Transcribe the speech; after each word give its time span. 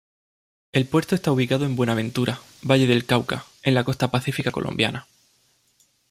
El 0.71 0.87
puerto 0.87 1.13
esta 1.13 1.31
ubicado 1.31 1.63
en 1.63 1.75
Buenaventura, 1.75 2.39
Valle 2.63 2.87
del 2.87 3.05
Cauca, 3.05 3.45
en 3.61 3.75
la 3.75 3.83
costa 3.83 4.09
pacífica 4.09 4.49
colombiana. 4.49 5.05